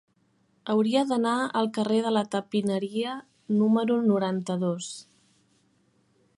Hauria 0.73 1.03
d'anar 1.09 1.33
al 1.59 1.69
carrer 1.75 1.99
de 2.07 2.13
la 2.15 2.23
Tapineria 2.37 3.13
número 3.61 4.01
noranta-dos. 4.09 4.93